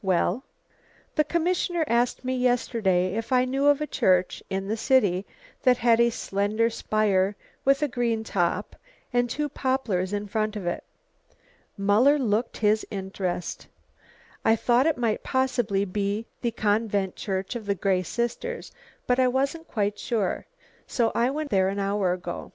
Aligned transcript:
"Well?" 0.00 0.44
"The 1.16 1.24
commissioner 1.24 1.84
asked 1.88 2.24
me 2.24 2.36
yesterday 2.36 3.16
if 3.16 3.32
I 3.32 3.44
knew 3.44 3.66
of 3.66 3.80
a 3.80 3.86
church 3.88 4.44
in 4.48 4.68
the 4.68 4.76
city 4.76 5.26
that 5.64 5.78
had 5.78 5.98
a 6.00 6.08
slender 6.10 6.70
spire 6.70 7.34
with 7.64 7.82
a 7.82 7.88
green 7.88 8.22
top 8.22 8.76
and 9.12 9.28
two 9.28 9.48
poplars 9.48 10.12
in 10.12 10.28
front 10.28 10.54
of 10.54 10.68
it." 10.68 10.84
Muller 11.76 12.16
looked 12.16 12.58
his 12.58 12.86
interest. 12.92 13.66
"I 14.44 14.54
thought 14.54 14.86
it 14.86 14.98
might 14.98 15.24
possibly 15.24 15.84
be 15.84 16.26
the 16.42 16.52
Convent 16.52 17.16
Church 17.16 17.56
of 17.56 17.66
the 17.66 17.74
Grey 17.74 18.04
Sisters, 18.04 18.70
but 19.08 19.18
I 19.18 19.26
wasn't 19.26 19.66
quite 19.66 19.98
sure, 19.98 20.46
so 20.86 21.10
I 21.12 21.28
went 21.30 21.50
there 21.50 21.68
an 21.68 21.80
hour 21.80 22.12
ago. 22.12 22.52